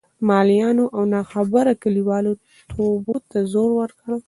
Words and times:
ملایانو 0.27 0.85
او 0.95 1.01
ناخبره 1.13 1.73
کلیوالو 1.83 2.33
توبو 2.71 3.15
ته 3.29 3.39
زور 3.51 3.69
ورکړ. 3.79 4.11